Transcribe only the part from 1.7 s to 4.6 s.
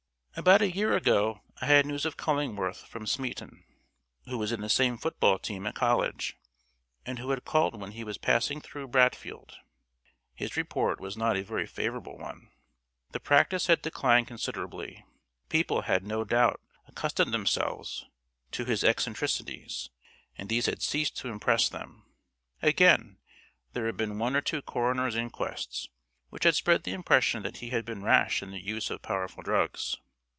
news of Cullingworth from Smeaton, who was